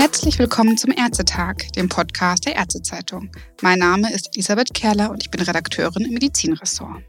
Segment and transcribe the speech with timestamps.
[0.00, 3.30] Herzlich willkommen zum Ärztetag, dem Podcast der Ärztezeitung.
[3.60, 7.02] Mein Name ist Elisabeth Kerler und ich bin Redakteurin im Medizinressort.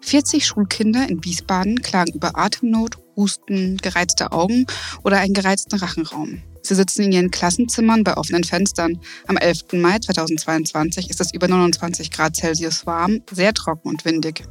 [0.00, 4.66] 40 Schulkinder in Wiesbaden klagen über Atemnot, Husten, gereizte Augen
[5.04, 6.42] oder einen gereizten Rachenraum.
[6.62, 8.98] Sie sitzen in ihren Klassenzimmern bei offenen Fenstern.
[9.28, 9.74] Am 11.
[9.74, 14.42] Mai 2022 ist es über 29 Grad Celsius warm, sehr trocken und windig.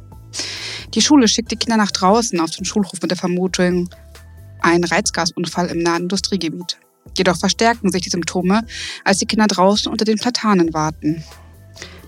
[0.94, 3.90] Die Schule schickt die Kinder nach draußen auf den Schulhof mit der Vermutung,
[4.62, 6.78] ein Reizgasunfall im nahen Industriegebiet.
[7.16, 8.64] Jedoch verstärken sich die Symptome,
[9.04, 11.24] als die Kinder draußen unter den Platanen warten.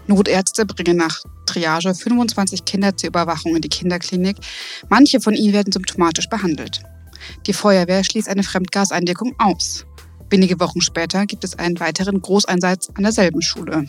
[0.06, 4.36] Notärzte bringen nach Triage 25 Kinder zur Überwachung in die Kinderklinik.
[4.88, 6.82] Manche von ihnen werden symptomatisch behandelt.
[7.46, 9.84] Die Feuerwehr schließt eine Fremdgaseindeckung aus.
[10.30, 13.87] Wenige Wochen später gibt es einen weiteren Großeinsatz an derselben Schule.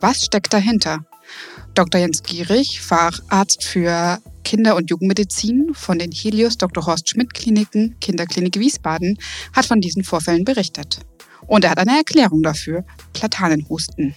[0.00, 1.04] Was steckt dahinter?
[1.74, 2.00] Dr.
[2.00, 6.84] Jens Gierig, Facharzt für Kinder- und Jugendmedizin von den Helios Dr.
[6.86, 9.18] Horst Schmidt Kliniken, Kinderklinik Wiesbaden,
[9.54, 11.00] hat von diesen Vorfällen berichtet.
[11.46, 14.14] Und er hat eine Erklärung dafür, Platanenhusten.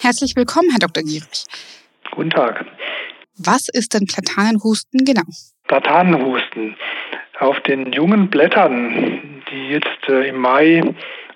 [0.00, 1.02] Herzlich willkommen, Herr Dr.
[1.02, 1.44] Gierig.
[2.10, 2.66] Guten Tag.
[3.38, 5.22] Was ist denn Platanenhusten genau?
[5.68, 6.76] Platanenhusten.
[7.40, 10.82] Auf den jungen Blättern, die jetzt äh, im Mai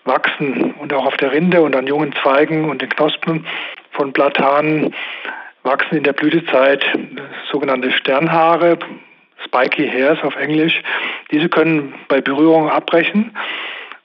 [0.05, 3.47] wachsen und auch auf der Rinde und an jungen Zweigen und den Knospen
[3.93, 4.95] von Platanen
[5.67, 6.83] wachsen in der Blütezeit
[7.51, 8.79] sogenannte Sternhaare,
[9.45, 10.81] Spiky Hairs auf Englisch.
[11.31, 13.37] Diese können bei Berührung abbrechen.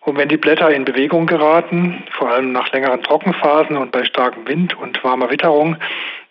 [0.02, 4.48] Und wenn die Blätter in Bewegung geraten, vor allem nach längeren Trockenphasen und bei starkem
[4.48, 5.78] Wind und warmer Witterung,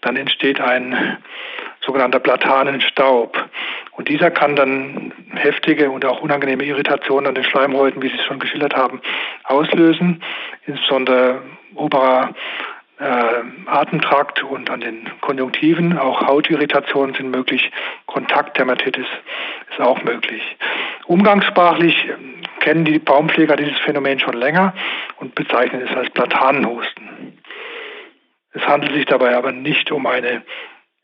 [0.01, 1.19] dann entsteht ein
[1.81, 3.49] sogenannter Platanenstaub.
[3.93, 8.25] Und dieser kann dann heftige und auch unangenehme Irritationen an den Schleimhäuten, wie Sie es
[8.25, 9.01] schon geschildert haben,
[9.45, 10.23] auslösen,
[10.67, 11.41] insbesondere
[11.77, 12.35] oberer
[13.01, 15.99] Atemtrakt und an den Konjunktiven.
[15.99, 17.71] Auch Hautirritationen sind möglich.
[18.07, 19.07] Kontaktdermatitis
[19.71, 20.43] ist auch möglich.
[21.07, 22.09] Umgangssprachlich
[22.61, 24.75] kennen die Baumpfleger dieses Phänomen schon länger
[25.17, 27.39] und bezeichnen es als Platanenhusten.
[28.53, 30.43] Es handelt sich dabei aber nicht um eine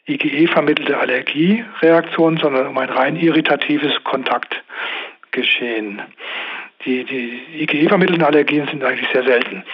[0.06, 6.02] IgE-vermittelte Allergiereaktion, sondern um ein rein irritatives Kontaktgeschehen.
[6.84, 9.64] Die, die IgE-vermittelten Allergien sind eigentlich sehr selten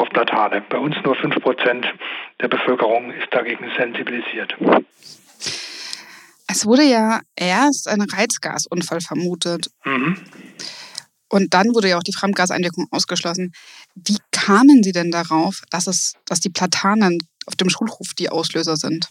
[0.00, 0.62] auf Platane.
[0.68, 1.84] Bei uns nur 5%
[2.40, 4.56] der Bevölkerung ist dagegen sensibilisiert.
[6.48, 9.68] Es wurde ja erst ein Reizgasunfall vermutet.
[9.84, 10.16] Mhm.
[11.28, 13.52] Und dann wurde ja auch die Fremdgaseinwirkung ausgeschlossen.
[13.94, 18.74] Wie kamen Sie denn darauf, dass, es, dass die Platanen auf dem Schulhof die Auslöser
[18.74, 19.08] sind?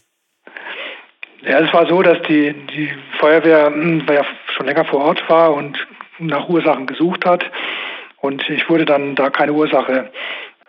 [1.41, 5.53] Ja, es war so, dass die, die Feuerwehr hm, ja schon länger vor Ort war
[5.53, 5.77] und
[6.19, 7.45] nach Ursachen gesucht hat.
[8.17, 10.11] Und ich wurde dann, da keine Ursache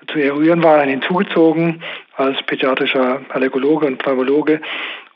[0.09, 1.83] zu eruieren war, hinzugezogen
[2.17, 4.61] als pädiatrischer Allergologe und Pneumologe.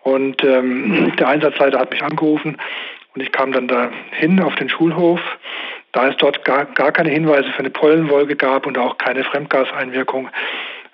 [0.02, 2.56] Und ähm, der Einsatzleiter hat mich angerufen
[3.14, 5.20] und ich kam dann dahin auf den Schulhof.
[5.92, 10.28] Da es dort gar, gar keine Hinweise für eine Pollenwolke gab und auch keine Fremdgaseinwirkung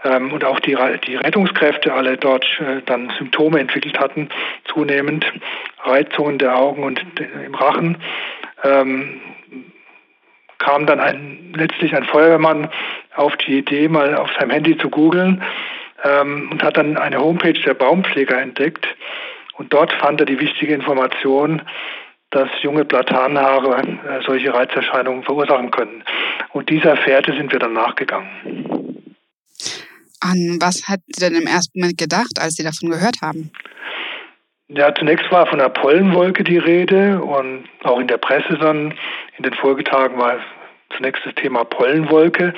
[0.04, 4.28] ähm, und auch die, die Rettungskräfte alle dort äh, dann Symptome entwickelt hatten,
[4.64, 5.24] zunehmend
[5.82, 7.02] Reizungen der Augen und
[7.44, 7.96] im Rachen,
[8.62, 9.20] ähm,
[10.58, 12.68] kam dann ein, letztlich ein Feuerwehrmann
[13.20, 15.42] auf die Idee, mal auf seinem Handy zu googeln
[16.04, 18.86] ähm, und hat dann eine Homepage der Baumpfleger entdeckt.
[19.54, 21.62] Und dort fand er die wichtige Information,
[22.30, 26.02] dass junge Platanhaare äh, solche Reizerscheinungen verursachen können.
[26.52, 28.28] Und dieser Fährte sind wir dann nachgegangen.
[30.20, 33.52] An was hat Sie denn im ersten Moment gedacht, als Sie davon gehört haben?
[34.68, 38.94] Ja, zunächst war von einer Pollenwolke die Rede und auch in der Presse dann
[39.36, 40.38] in den Folgetagen war
[40.96, 42.54] zunächst das Thema Pollenwolke,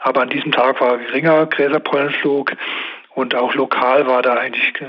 [0.00, 2.52] aber an diesem Tag war geringer Gräserpollenflug
[3.14, 4.86] und auch lokal war da eigentlich äh,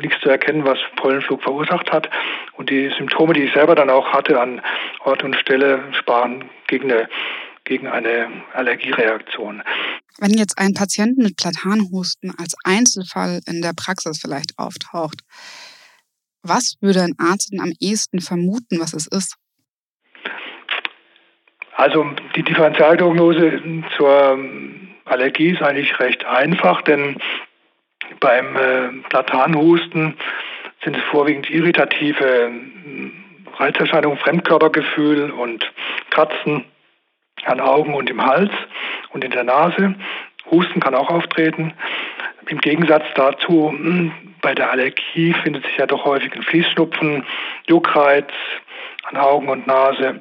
[0.00, 2.08] nichts zu erkennen, was Pollenflug verursacht hat.
[2.54, 4.60] Und die Symptome, die ich selber dann auch hatte an
[5.04, 7.08] Ort und Stelle, sprachen gegen eine,
[7.64, 9.62] gegen eine Allergiereaktion.
[10.18, 15.20] Wenn jetzt ein Patient mit Platanhusten als Einzelfall in der Praxis vielleicht auftaucht,
[16.42, 19.36] was würde ein Arzt denn am ehesten vermuten, was es ist?
[21.78, 22.04] Also
[22.34, 23.62] die Differentialdiagnose
[23.96, 24.36] zur
[25.04, 27.18] Allergie ist eigentlich recht einfach, denn
[28.18, 30.14] beim äh, Platanhusten
[30.82, 33.12] sind es vorwiegend irritative hm,
[33.58, 35.72] Reizerscheinungen, Fremdkörpergefühl und
[36.10, 36.64] Kratzen
[37.44, 38.50] an Augen und im Hals
[39.10, 39.94] und in der Nase.
[40.50, 41.74] Husten kann auch auftreten.
[42.48, 44.10] Im Gegensatz dazu, hm,
[44.42, 47.24] bei der Allergie findet sich ja doch häufig ein Fließschnupfen,
[47.68, 48.32] Juckreiz
[49.04, 50.20] an Augen und Nase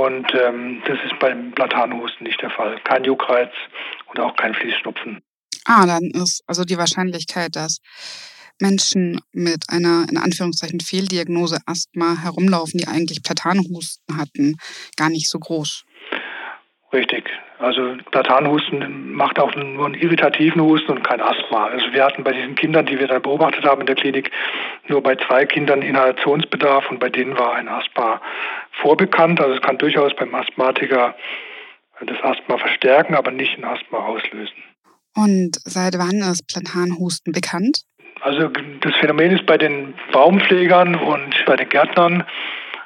[0.00, 2.80] und ähm, das ist beim Platanhusten nicht der Fall.
[2.84, 3.50] Kein Juckreiz
[4.06, 5.20] und auch kein Fließschnupfen.
[5.66, 7.80] Ah, dann ist also die Wahrscheinlichkeit, dass
[8.60, 14.56] Menschen mit einer in Anführungszeichen Fehldiagnose Asthma herumlaufen, die eigentlich Platanhusten hatten,
[14.96, 15.84] gar nicht so groß.
[16.92, 17.30] Richtig.
[17.58, 21.66] Also Platanhusten macht auch nur einen irritativen Husten und kein Asthma.
[21.66, 24.30] Also wir hatten bei diesen Kindern, die wir da beobachtet haben in der Klinik,
[24.88, 28.20] nur bei zwei Kindern Inhalationsbedarf und bei denen war ein Asthma
[28.82, 29.40] vorbekannt.
[29.40, 31.14] Also es kann durchaus beim Asthmatiker
[32.00, 34.56] das Asthma verstärken, aber nicht ein Asthma auslösen.
[35.14, 37.82] Und seit wann ist Platanhusten bekannt?
[38.22, 42.24] Also das Phänomen ist bei den Baumpflegern und bei den Gärtnern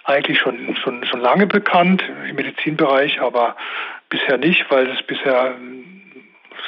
[0.05, 3.57] eigentlich schon, schon, schon lange bekannt im Medizinbereich, aber
[4.15, 5.57] bisher nicht, weil es bisher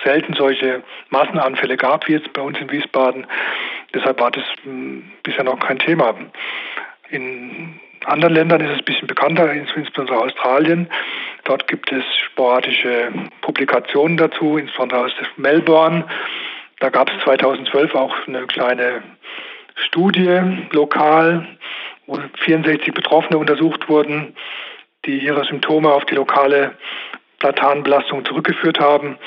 [0.03, 3.27] selten solche Massenanfälle gab wie jetzt bei uns in Wiesbaden.
[3.95, 6.15] Deshalb war das hm, bisher noch kein Thema.
[7.11, 10.89] In anderen Ländern ist es ein bisschen bekannter, insbesondere Australien.
[11.45, 13.13] Dort gibt es sporadische
[13.43, 16.05] Publikationen dazu, insbesondere aus Melbourne.
[16.81, 19.03] Da gab es 2012 auch eine kleine
[19.77, 20.41] Studie
[20.73, 21.47] lokal,
[22.07, 24.35] wo 64 Betroffene untersucht wurden,
[25.05, 26.77] die ihre Symptome auf die lokale
[27.39, 29.19] Platanbelastung zurückgeführt haben.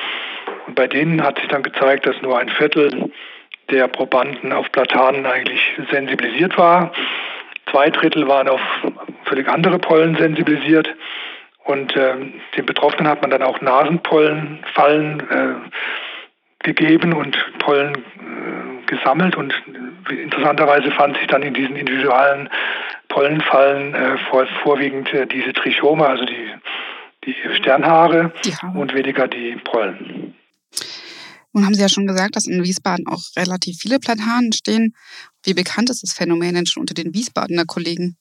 [0.68, 3.12] Und bei denen hat sich dann gezeigt, dass nur ein Viertel
[3.70, 5.62] der Probanden auf Platanen eigentlich
[5.92, 6.92] sensibilisiert war.
[7.72, 8.62] Zwei Drittel waren auf
[9.26, 10.90] völlig andere Pollen sensibilisiert.
[11.66, 12.16] Und äh,
[12.58, 19.36] den Betroffenen hat man dann auch Nasenpollenfallen äh, gegeben und Pollen äh, gesammelt.
[19.36, 19.54] Und
[20.10, 22.50] interessanterweise fand sich dann in diesen individuellen
[23.10, 26.54] Pollenfallen äh, vor, vorwiegend äh, diese Trichome, also die,
[27.26, 30.36] die Sternhaare die und weniger die Pollen.
[31.54, 34.94] Nun haben Sie ja schon gesagt, dass in Wiesbaden auch relativ viele Platanen stehen.
[35.44, 38.18] Wie bekannt ist das Phänomen denn schon unter den Wiesbadener Kollegen?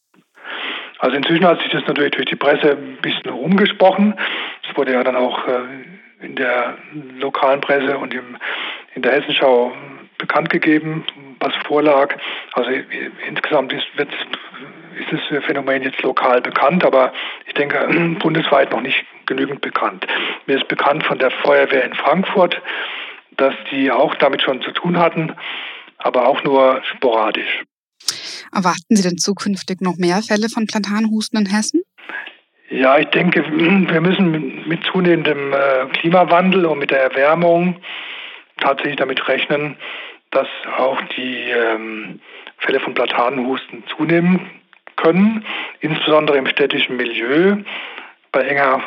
[0.98, 4.14] Also inzwischen hat sich das natürlich durch die Presse ein bisschen rumgesprochen.
[4.68, 6.78] Es wurde ja dann auch äh, in der
[7.18, 8.36] lokalen Presse und im,
[8.94, 9.72] in der Hessenschau
[10.28, 11.04] bekannt gegeben,
[11.40, 12.14] was vorlag.
[12.52, 12.70] Also
[13.26, 17.12] insgesamt ist, wird, ist das Phänomen jetzt lokal bekannt, aber
[17.46, 17.78] ich denke
[18.20, 20.06] bundesweit noch nicht genügend bekannt.
[20.46, 22.60] Mir ist bekannt von der Feuerwehr in Frankfurt,
[23.36, 25.34] dass die auch damit schon zu tun hatten,
[25.98, 27.64] aber auch nur sporadisch.
[28.52, 31.82] Erwarten Sie denn zukünftig noch mehr Fälle von Plantanhusten in Hessen?
[32.70, 37.76] Ja, ich denke, wir müssen mit zunehmendem äh, Klimawandel und mit der Erwärmung
[38.60, 39.76] tatsächlich damit rechnen,
[40.30, 42.20] dass auch die ähm,
[42.58, 44.50] Fälle von Platanenhusten zunehmen
[44.96, 45.44] können,
[45.80, 47.56] insbesondere im städtischen Milieu,
[48.32, 48.82] bei enger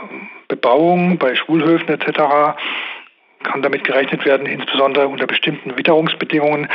[0.47, 2.57] Bebauung, bei Schulhöfen etc.
[3.43, 6.67] kann damit gerechnet werden, insbesondere unter bestimmten Witterungsbedingungen,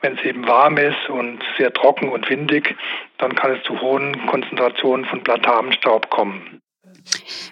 [0.00, 2.74] wenn es eben warm ist und sehr trocken und windig,
[3.18, 6.60] dann kann es zu hohen Konzentrationen von Platatenstaub kommen.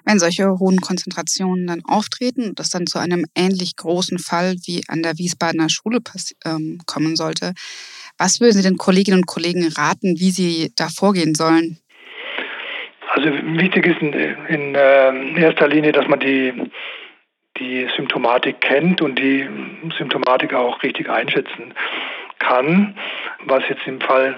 [0.09, 4.81] Wenn solche hohen Konzentrationen dann auftreten und das dann zu einem ähnlich großen Fall wie
[4.89, 5.99] an der Wiesbadener Schule
[6.47, 7.53] ähm, kommen sollte,
[8.17, 11.79] was würden Sie den Kolleginnen und Kollegen raten, wie sie da vorgehen sollen?
[13.13, 16.55] Also wichtig ist in, in äh, erster Linie, dass man die,
[17.59, 19.47] die Symptomatik kennt und die
[19.99, 21.75] Symptomatik auch richtig einschätzen
[22.39, 22.97] kann.
[23.45, 24.35] Was jetzt im Fall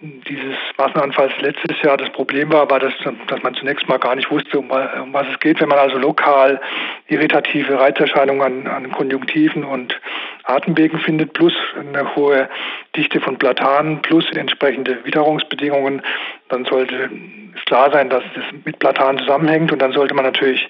[0.00, 2.92] dieses Massenanfalls letztes Jahr das Problem war, war, dass,
[3.26, 5.60] dass man zunächst mal gar nicht wusste, um, um was es geht.
[5.60, 6.60] Wenn man also lokal
[7.08, 9.98] irritative Reizerscheinungen an, an Konjunktiven und
[10.44, 12.48] Atemwegen findet, plus eine hohe
[12.96, 16.02] Dichte von Platanen, plus entsprechende Witterungsbedingungen,
[16.48, 17.10] dann sollte
[17.56, 20.68] es klar sein, dass das mit Platanen zusammenhängt und dann sollte man natürlich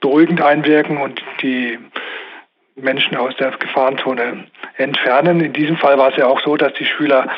[0.00, 1.78] beruhigend einwirken und die
[2.76, 4.44] Menschen aus der Gefahrenzone
[4.76, 5.40] entfernen.
[5.40, 7.28] In diesem Fall war es ja auch so, dass die Schüler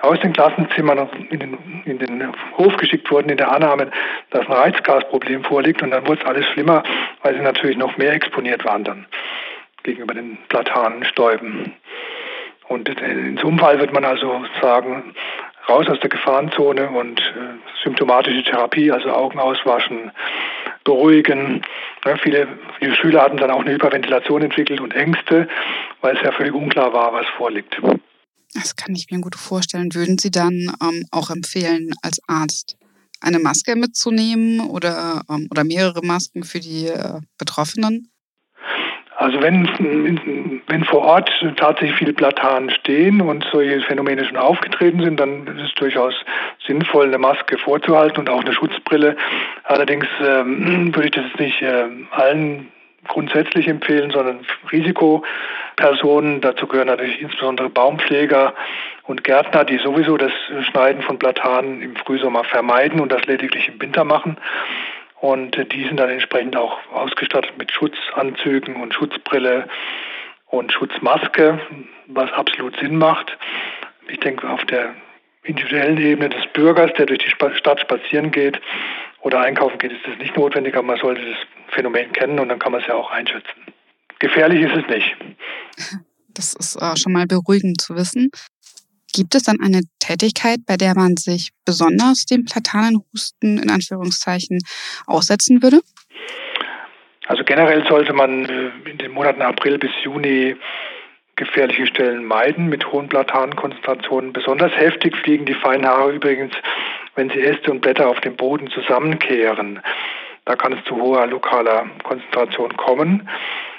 [0.00, 3.90] aus den Klassenzimmern in den, in den Hof geschickt wurden, in der Annahme,
[4.30, 5.82] dass ein Reizgasproblem vorliegt.
[5.82, 6.82] Und dann wurde es alles schlimmer,
[7.22, 9.06] weil sie natürlich noch mehr exponiert waren dann
[9.82, 11.74] gegenüber den Platanenstäuben.
[12.68, 15.14] Und in so einem Fall wird man also sagen,
[15.68, 20.10] raus aus der Gefahrenzone und äh, symptomatische Therapie, also Augen auswaschen,
[20.84, 21.62] beruhigen.
[22.22, 25.48] Viele, viele Schüler hatten dann auch eine Hyperventilation entwickelt und Ängste,
[26.00, 27.80] weil es ja völlig unklar war, was vorliegt.
[28.54, 29.94] Das kann ich mir gut vorstellen.
[29.94, 32.76] Würden Sie dann ähm, auch empfehlen, als Arzt
[33.20, 38.10] eine Maske mitzunehmen oder, ähm, oder mehrere Masken für die äh, Betroffenen?
[39.24, 45.18] Also wenn, wenn vor Ort tatsächlich viele Platanen stehen und solche Phänomene schon aufgetreten sind,
[45.18, 46.12] dann ist es durchaus
[46.66, 49.16] sinnvoll, eine Maske vorzuhalten und auch eine Schutzbrille.
[49.62, 52.68] Allerdings ähm, würde ich das nicht äh, allen
[53.08, 54.40] grundsätzlich empfehlen, sondern
[54.70, 56.42] Risikopersonen.
[56.42, 58.52] Dazu gehören natürlich insbesondere Baumpfleger
[59.04, 60.32] und Gärtner, die sowieso das
[60.68, 64.36] Schneiden von Platanen im Frühsommer vermeiden und das lediglich im Winter machen.
[65.24, 69.66] Und die sind dann entsprechend auch ausgestattet mit Schutzanzügen und Schutzbrille
[70.48, 71.58] und Schutzmaske,
[72.08, 73.34] was absolut Sinn macht.
[74.08, 74.94] Ich denke, auf der
[75.42, 78.60] individuellen Ebene des Bürgers, der durch die Stadt spazieren geht
[79.22, 81.38] oder einkaufen geht, ist das nicht notwendig, aber man sollte das
[81.68, 83.64] Phänomen kennen und dann kann man es ja auch einschätzen.
[84.18, 85.16] Gefährlich ist es nicht.
[86.34, 88.28] Das ist äh, schon mal beruhigend zu wissen.
[89.14, 94.58] Gibt es dann eine Tätigkeit, bei der man sich besonders dem Platanenhusten in Anführungszeichen
[95.06, 95.80] aussetzen würde?
[97.26, 100.56] Also generell sollte man äh, in den Monaten April bis Juni
[101.36, 104.32] gefährliche Stellen meiden mit hohen Platanenkonzentrationen.
[104.32, 106.52] Besonders heftig fliegen die Feinhaare übrigens,
[107.14, 109.80] wenn sie Äste und Blätter auf dem Boden zusammenkehren.
[110.44, 113.28] Da kann es zu hoher lokaler Konzentration kommen.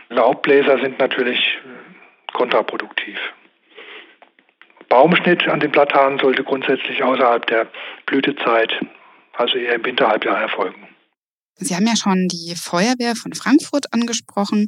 [0.10, 3.20] Laubbläser sind natürlich äh, kontraproduktiv.
[4.96, 7.68] Baumschnitt an den Platanen sollte grundsätzlich außerhalb der
[8.06, 8.72] Blütezeit,
[9.34, 10.88] also eher im Winterhalbjahr erfolgen.
[11.56, 14.68] Sie haben ja schon die Feuerwehr von Frankfurt angesprochen.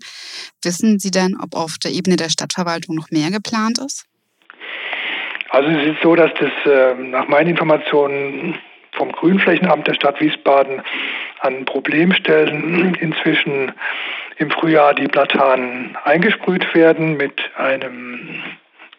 [0.62, 4.06] Wissen Sie denn, ob auf der Ebene der Stadtverwaltung noch mehr geplant ist?
[5.52, 8.60] Also es ist so, dass das äh, nach meinen Informationen
[8.98, 10.82] vom Grünflächenamt der Stadt Wiesbaden
[11.40, 13.72] an Problemstellen inzwischen
[14.40, 18.44] im Frühjahr die Platanen eingesprüht werden mit einem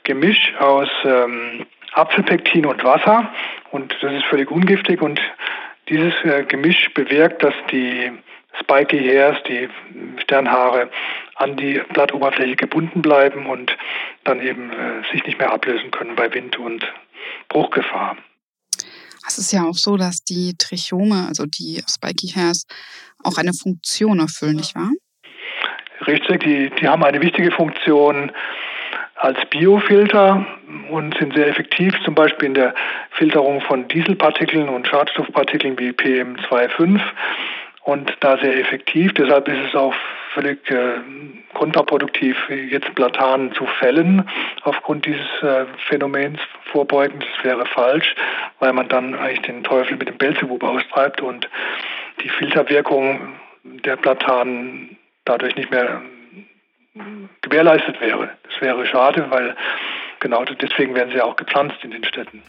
[0.09, 3.31] Gemisch aus ähm, Apfelpektin und Wasser.
[3.73, 5.21] Und das ist völlig ungiftig und
[5.91, 8.11] dieses äh, Gemisch bewirkt, dass die
[8.59, 9.69] Spiky Hairs, die
[10.23, 10.89] Sternhaare,
[11.35, 13.77] an die Blattoberfläche gebunden bleiben und
[14.25, 16.91] dann eben äh, sich nicht mehr ablösen können bei Wind und
[17.51, 18.17] Bruchgefahr.
[19.27, 22.67] Es ist ja auch so, dass die Trichome, also die Spiky Hairs,
[23.23, 24.91] auch eine Funktion erfüllen, nicht wahr?
[26.07, 28.33] Richtig, die, die haben eine wichtige Funktion
[29.19, 30.47] als Biofilter
[30.91, 32.75] und sind sehr effektiv, zum Beispiel in der
[33.11, 37.01] Filterung von Dieselpartikeln und Schadstoffpartikeln wie PM2,5
[37.83, 39.13] und da sehr effektiv.
[39.15, 39.95] Deshalb ist es auch
[40.35, 41.01] völlig äh,
[41.55, 44.29] kontraproduktiv, jetzt Platanen zu fällen
[44.63, 46.39] aufgrund dieses äh, Phänomens
[46.71, 47.19] vorbeugen.
[47.19, 48.15] Das wäre falsch,
[48.61, 51.49] weil man dann eigentlich den Teufel mit dem Belzebub austreibt und
[52.23, 53.35] die Filterwirkung
[53.65, 56.03] der Platanen dadurch nicht mehr
[57.43, 58.31] gewährleistet wäre.
[58.45, 59.57] Das wäre schade, weil
[60.21, 62.43] genau deswegen werden sie auch gepflanzt in den Städten.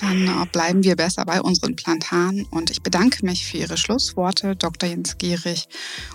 [0.00, 4.88] Dann bleiben wir besser bei unseren Plantanen und ich bedanke mich für Ihre Schlussworte, Dr.
[4.88, 5.68] Jens Gierig,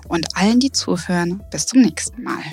[0.09, 1.41] und allen, die zuhören.
[1.51, 2.43] Bis zum nächsten Mal.